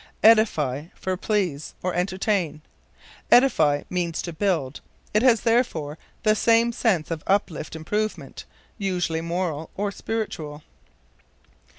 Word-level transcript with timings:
Edify 0.23 0.85
for 0.95 1.15
Please, 1.15 1.75
or 1.83 1.93
Entertain. 1.93 2.63
Edify 3.29 3.83
means 3.87 4.23
to 4.23 4.33
build; 4.33 4.81
it 5.13 5.21
has, 5.21 5.41
therefore, 5.41 5.99
the 6.23 6.33
sense 6.33 7.11
of 7.11 7.23
uplift, 7.27 7.75
improvement 7.75 8.45
usually 8.79 9.21
moral, 9.21 9.69
or 9.77 9.91
spiritual. 9.91 10.63